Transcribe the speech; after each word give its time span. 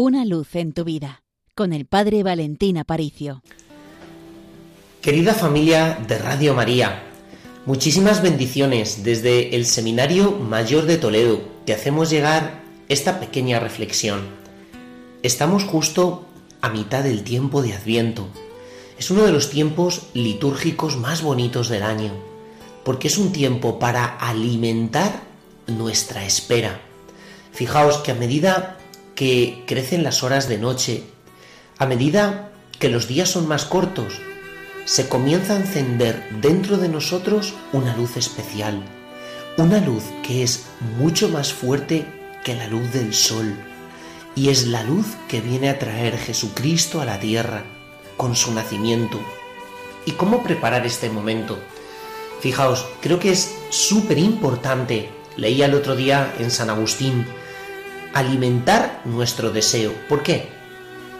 Una 0.00 0.24
luz 0.24 0.54
en 0.54 0.72
tu 0.74 0.84
vida 0.84 1.24
con 1.56 1.72
el 1.72 1.84
Padre 1.84 2.22
Valentín 2.22 2.78
Aparicio. 2.78 3.42
Querida 5.02 5.34
familia 5.34 5.98
de 6.06 6.18
Radio 6.18 6.54
María, 6.54 7.02
muchísimas 7.66 8.22
bendiciones 8.22 9.02
desde 9.02 9.56
el 9.56 9.66
Seminario 9.66 10.30
Mayor 10.30 10.84
de 10.86 10.98
Toledo. 10.98 11.40
Te 11.64 11.74
hacemos 11.74 12.10
llegar 12.10 12.62
esta 12.88 13.18
pequeña 13.18 13.58
reflexión. 13.58 14.20
Estamos 15.24 15.64
justo 15.64 16.24
a 16.60 16.68
mitad 16.68 17.02
del 17.02 17.24
tiempo 17.24 17.60
de 17.60 17.72
Adviento. 17.72 18.28
Es 19.00 19.10
uno 19.10 19.24
de 19.24 19.32
los 19.32 19.50
tiempos 19.50 20.10
litúrgicos 20.14 20.96
más 20.96 21.22
bonitos 21.22 21.68
del 21.68 21.82
año, 21.82 22.12
porque 22.84 23.08
es 23.08 23.18
un 23.18 23.32
tiempo 23.32 23.80
para 23.80 24.04
alimentar 24.04 25.24
nuestra 25.66 26.24
espera. 26.24 26.82
Fijaos 27.50 27.96
que 27.96 28.12
a 28.12 28.14
medida 28.14 28.77
que 29.18 29.64
crecen 29.66 30.04
las 30.04 30.22
horas 30.22 30.48
de 30.48 30.58
noche, 30.58 31.02
a 31.76 31.86
medida 31.86 32.52
que 32.78 32.88
los 32.88 33.08
días 33.08 33.28
son 33.28 33.48
más 33.48 33.64
cortos, 33.64 34.20
se 34.84 35.08
comienza 35.08 35.54
a 35.54 35.56
encender 35.56 36.24
dentro 36.40 36.76
de 36.76 36.88
nosotros 36.88 37.52
una 37.72 37.96
luz 37.96 38.16
especial, 38.16 38.80
una 39.56 39.80
luz 39.80 40.04
que 40.22 40.44
es 40.44 40.66
mucho 40.98 41.28
más 41.30 41.52
fuerte 41.52 42.06
que 42.44 42.54
la 42.54 42.68
luz 42.68 42.92
del 42.92 43.12
sol, 43.12 43.56
y 44.36 44.50
es 44.50 44.68
la 44.68 44.84
luz 44.84 45.06
que 45.26 45.40
viene 45.40 45.68
a 45.68 45.80
traer 45.80 46.16
Jesucristo 46.16 47.00
a 47.00 47.04
la 47.04 47.18
tierra 47.18 47.64
con 48.16 48.36
su 48.36 48.54
nacimiento. 48.54 49.18
¿Y 50.06 50.12
cómo 50.12 50.44
preparar 50.44 50.86
este 50.86 51.10
momento? 51.10 51.58
Fijaos, 52.40 52.86
creo 53.00 53.18
que 53.18 53.32
es 53.32 53.52
súper 53.70 54.18
importante, 54.18 55.10
leía 55.36 55.66
el 55.66 55.74
otro 55.74 55.96
día 55.96 56.32
en 56.38 56.52
San 56.52 56.70
Agustín, 56.70 57.26
alimentar 58.14 59.02
nuestro 59.04 59.50
deseo. 59.50 59.92
¿Por 60.08 60.22
qué? 60.22 60.48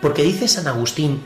Porque 0.00 0.22
dice 0.22 0.48
San 0.48 0.66
Agustín 0.66 1.22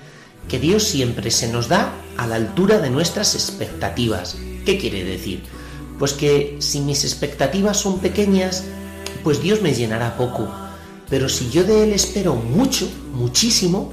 que 0.49 0.59
Dios 0.59 0.85
siempre 0.85 1.31
se 1.31 1.48
nos 1.48 1.69
da 1.69 1.92
a 2.17 2.27
la 2.27 2.37
altura 2.37 2.78
de 2.78 2.91
nuestras 2.91 3.34
expectativas. 3.34 4.37
¿Qué 4.67 4.78
quiere 4.78 5.05
decir? 5.05 5.43
Pues 5.98 6.12
que 6.12 6.56
si 6.61 6.81
mis 6.81 7.05
expectativas 7.05 7.78
son 7.78 8.01
pequeñas, 8.01 8.65
pues 9.23 9.41
Dios 9.41 9.62
me 9.62 9.75
llenará 9.75 10.17
poco. 10.17 10.48
Pero 11.09 11.28
si 11.28 11.51
yo 11.51 11.65
de 11.65 11.84
Él 11.84 11.93
espero 11.93 12.34
mucho, 12.34 12.89
muchísimo, 13.12 13.93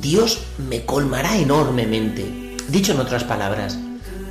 Dios 0.00 0.40
me 0.68 0.84
colmará 0.84 1.38
enormemente. 1.38 2.56
Dicho 2.68 2.92
en 2.92 3.00
otras 3.00 3.24
palabras, 3.24 3.78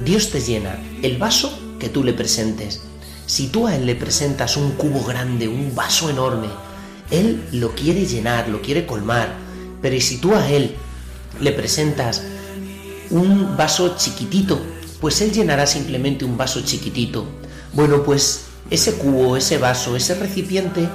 Dios 0.04 0.30
te 0.30 0.42
llena 0.42 0.80
el 1.02 1.18
vaso 1.18 1.58
que 1.80 1.90
tú 1.90 2.04
le 2.04 2.14
presentes. 2.14 2.82
Si 3.26 3.48
tú 3.48 3.68
a 3.68 3.76
Él 3.76 3.86
le 3.86 3.96
presentas 3.96 4.56
un 4.56 4.72
cubo 4.74 5.04
grande, 5.04 5.48
un 5.48 5.76
vaso 5.76 6.10
enorme, 6.10 6.48
él 7.10 7.48
lo 7.54 7.74
quiere 7.74 8.06
llenar, 8.06 8.50
lo 8.50 8.62
quiere 8.62 8.86
colmar, 8.86 9.34
pero 9.82 10.00
si 10.02 10.18
tú 10.18 10.36
a 10.36 10.48
Él 10.50 10.76
le 11.40 11.52
presentas 11.52 12.24
un 13.10 13.56
vaso 13.56 13.96
chiquitito, 13.98 14.60
pues 15.00 15.22
Él 15.22 15.32
llenará 15.32 15.66
simplemente 15.66 16.26
un 16.26 16.38
vaso 16.38 16.62
chiquitito. 16.62 17.26
Bueno, 17.74 18.04
pues 18.04 18.46
ese 18.70 18.96
cubo, 18.96 19.38
ese 19.38 19.58
vaso, 19.58 19.96
ese 19.96 20.16
recipiente 20.16 20.90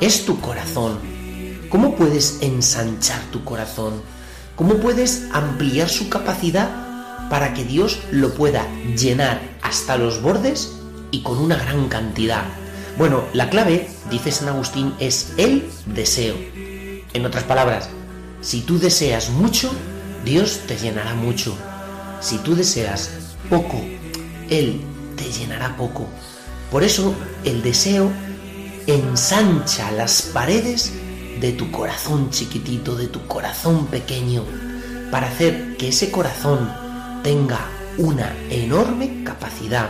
es 0.00 0.26
tu 0.26 0.40
corazón. 0.40 0.98
¿Cómo 1.70 1.96
puedes 1.96 2.38
ensanchar 2.42 3.22
tu 3.30 3.44
corazón? 3.44 4.02
¿Cómo 4.56 4.74
puedes 4.76 5.24
ampliar 5.32 5.88
su 5.88 6.08
capacidad 6.08 7.28
para 7.30 7.54
que 7.54 7.64
Dios 7.64 8.00
lo 8.10 8.34
pueda 8.34 8.68
llenar 8.96 9.40
hasta 9.62 9.96
los 9.96 10.20
bordes 10.20 10.74
y 11.10 11.22
con 11.22 11.38
una 11.38 11.56
gran 11.56 11.88
cantidad? 11.88 12.44
Bueno, 12.96 13.24
la 13.32 13.50
clave, 13.50 13.88
dice 14.08 14.30
San 14.30 14.48
Agustín, 14.48 14.94
es 15.00 15.32
el 15.36 15.68
deseo. 15.86 16.36
En 17.12 17.26
otras 17.26 17.42
palabras, 17.42 17.88
si 18.40 18.60
tú 18.60 18.78
deseas 18.78 19.30
mucho, 19.30 19.72
Dios 20.24 20.60
te 20.68 20.76
llenará 20.76 21.14
mucho. 21.14 21.56
Si 22.20 22.38
tú 22.38 22.54
deseas 22.54 23.10
poco, 23.50 23.80
Él 24.48 24.80
te 25.16 25.24
llenará 25.24 25.76
poco. 25.76 26.06
Por 26.70 26.84
eso 26.84 27.14
el 27.44 27.62
deseo 27.62 28.12
ensancha 28.86 29.90
las 29.90 30.22
paredes 30.22 30.92
de 31.40 31.52
tu 31.52 31.72
corazón 31.72 32.30
chiquitito, 32.30 32.94
de 32.94 33.08
tu 33.08 33.26
corazón 33.26 33.86
pequeño, 33.86 34.44
para 35.10 35.26
hacer 35.26 35.76
que 35.76 35.88
ese 35.88 36.12
corazón 36.12 36.72
tenga 37.24 37.58
una 37.98 38.32
enorme 38.50 39.24
capacidad, 39.24 39.88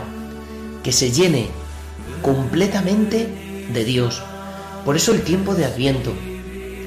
que 0.83 0.91
se 0.91 1.11
llene 1.11 1.49
completamente 2.25 3.27
de 3.71 3.85
Dios. 3.85 4.23
Por 4.83 4.95
eso 4.95 5.13
el 5.13 5.21
tiempo 5.21 5.53
de 5.53 5.65
Adviento 5.65 6.11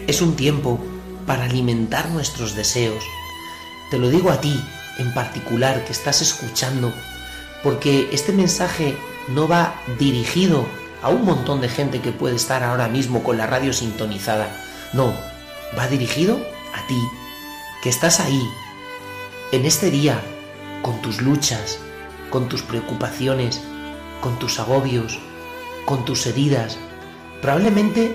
es 0.08 0.20
un 0.20 0.34
tiempo 0.34 0.84
para 1.28 1.44
alimentar 1.44 2.10
nuestros 2.10 2.56
deseos. 2.56 3.04
Te 3.88 3.98
lo 3.98 4.10
digo 4.10 4.32
a 4.32 4.40
ti 4.40 4.60
en 4.98 5.14
particular 5.14 5.84
que 5.84 5.92
estás 5.92 6.22
escuchando, 6.22 6.92
porque 7.62 8.08
este 8.10 8.32
mensaje 8.32 8.96
no 9.28 9.46
va 9.46 9.80
dirigido 10.00 10.66
a 11.02 11.08
un 11.08 11.24
montón 11.24 11.60
de 11.60 11.68
gente 11.68 12.00
que 12.00 12.10
puede 12.10 12.34
estar 12.34 12.64
ahora 12.64 12.88
mismo 12.88 13.22
con 13.22 13.38
la 13.38 13.46
radio 13.46 13.72
sintonizada. 13.72 14.48
No, 14.92 15.14
va 15.78 15.86
dirigido 15.86 16.34
a 16.74 16.84
ti, 16.88 17.00
que 17.84 17.90
estás 17.90 18.18
ahí, 18.18 18.42
en 19.52 19.66
este 19.66 19.92
día, 19.92 20.20
con 20.82 21.00
tus 21.00 21.22
luchas, 21.22 21.78
con 22.28 22.48
tus 22.48 22.62
preocupaciones, 22.62 23.62
con 24.20 24.36
tus 24.40 24.58
agobios, 24.58 25.20
con 25.88 26.04
tus 26.04 26.26
heridas, 26.26 26.76
probablemente 27.40 28.14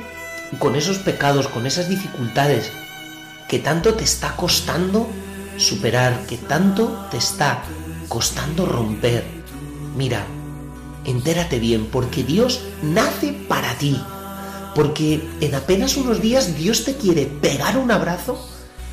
con 0.59 0.75
esos 0.75 1.00
pecados, 1.00 1.47
con 1.47 1.66
esas 1.66 1.89
dificultades 1.89 2.72
que 3.47 3.57
tanto 3.57 3.95
te 3.95 4.03
está 4.03 4.35
costando 4.35 5.09
superar, 5.57 6.28
que 6.28 6.38
tanto 6.38 7.07
te 7.09 7.17
está 7.17 7.63
costando 8.09 8.67
romper. 8.67 9.25
Mira, 9.97 10.23
entérate 11.03 11.57
bien, 11.57 11.88
porque 11.88 12.23
Dios 12.23 12.62
nace 12.83 13.33
para 13.33 13.73
ti, 13.79 14.00
porque 14.75 15.28
en 15.41 15.56
apenas 15.56 15.97
unos 15.97 16.22
días 16.22 16.56
Dios 16.56 16.83
te 16.83 16.95
quiere 16.95 17.25
pegar 17.25 17.79
un 17.79 17.89
abrazo 17.89 18.38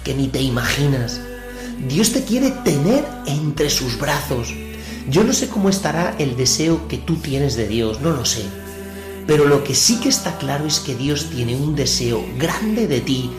que 0.05 0.15
ni 0.15 0.29
te 0.29 0.41
imaginas. 0.41 1.21
Dios 1.87 2.13
te 2.13 2.25
quiere 2.25 2.51
tener 2.65 3.07
entre 3.27 3.69
sus 3.69 3.99
brazos. 3.99 4.55
Yo 5.07 5.23
no 5.23 5.35
sé 5.35 5.49
cómo 5.49 5.69
estará 5.69 6.15
el 6.19 6.35
deseo 6.35 6.89
que 6.89 6.97
tú 6.97 7.17
tienes 7.17 7.57
de 7.57 7.69
Dios, 7.69 8.01
no 8.01 8.13
lo 8.13 8.25
sé. 8.25 8.60
Pero 9.31 9.45
lo 9.45 9.63
que 9.63 9.77
sí 9.77 10.01
que 10.01 10.09
está 10.09 10.39
claro 10.39 10.67
es 10.67 10.81
que 10.81 10.97
Dios 10.97 11.31
tiene 11.31 11.55
un 11.55 11.77
deseo 11.77 12.27
grande 12.37 12.89
de 12.89 13.01
ti, 13.01 13.31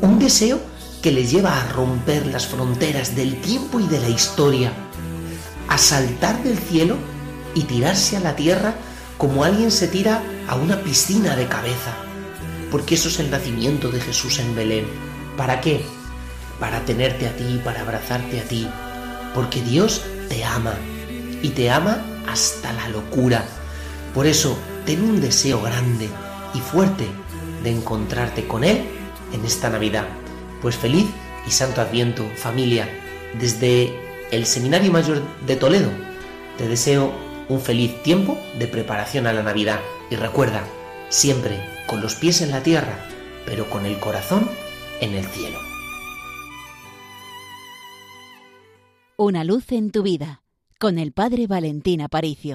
un 0.00 0.18
deseo 0.18 0.58
que 1.02 1.12
le 1.12 1.26
lleva 1.26 1.60
a 1.60 1.68
romper 1.70 2.24
las 2.24 2.46
fronteras 2.46 3.14
del 3.14 3.38
tiempo 3.42 3.78
y 3.78 3.86
de 3.86 4.00
la 4.00 4.08
historia, 4.08 4.72
a 5.68 5.76
saltar 5.76 6.42
del 6.42 6.56
cielo 6.56 6.96
y 7.54 7.64
tirarse 7.64 8.16
a 8.16 8.20
la 8.20 8.34
tierra 8.34 8.74
como 9.18 9.44
alguien 9.44 9.70
se 9.70 9.86
tira 9.86 10.22
a 10.48 10.54
una 10.54 10.82
piscina 10.82 11.36
de 11.36 11.46
cabeza. 11.46 11.92
Porque 12.70 12.94
eso 12.94 13.08
es 13.08 13.20
el 13.20 13.30
nacimiento 13.30 13.90
de 13.90 14.00
Jesús 14.00 14.38
en 14.38 14.54
Belén. 14.54 14.86
¿Para 15.36 15.60
qué? 15.60 15.84
Para 16.58 16.86
tenerte 16.86 17.28
a 17.28 17.36
ti, 17.36 17.60
para 17.62 17.82
abrazarte 17.82 18.40
a 18.40 18.44
ti. 18.44 18.66
Porque 19.34 19.60
Dios 19.60 20.00
te 20.30 20.42
ama 20.42 20.72
y 21.42 21.50
te 21.50 21.70
ama 21.70 22.02
hasta 22.26 22.72
la 22.72 22.88
locura. 22.88 23.44
Por 24.14 24.26
eso, 24.26 24.56
ten 24.84 25.02
un 25.02 25.20
deseo 25.20 25.62
grande 25.62 26.08
y 26.54 26.58
fuerte 26.60 27.06
de 27.62 27.70
encontrarte 27.70 28.46
con 28.46 28.64
Él 28.64 28.84
en 29.32 29.44
esta 29.44 29.70
Navidad. 29.70 30.06
Pues 30.60 30.76
feliz 30.76 31.06
y 31.46 31.50
santo 31.50 31.80
adviento, 31.80 32.24
familia, 32.36 32.88
desde 33.38 33.94
el 34.30 34.46
Seminario 34.46 34.92
Mayor 34.92 35.22
de 35.46 35.56
Toledo. 35.56 35.90
Te 36.58 36.68
deseo 36.68 37.12
un 37.48 37.60
feliz 37.60 38.02
tiempo 38.02 38.38
de 38.58 38.66
preparación 38.66 39.26
a 39.26 39.32
la 39.32 39.42
Navidad 39.42 39.80
y 40.10 40.16
recuerda, 40.16 40.64
siempre 41.08 41.60
con 41.86 42.00
los 42.00 42.14
pies 42.14 42.40
en 42.40 42.50
la 42.50 42.62
tierra, 42.62 42.98
pero 43.46 43.68
con 43.68 43.86
el 43.86 43.98
corazón 43.98 44.48
en 45.00 45.14
el 45.14 45.24
cielo. 45.26 45.58
Una 49.16 49.44
luz 49.44 49.70
en 49.72 49.90
tu 49.90 50.02
vida 50.02 50.42
con 50.78 50.98
el 50.98 51.12
Padre 51.12 51.46
Valentín 51.46 52.02
Aparicio. 52.02 52.52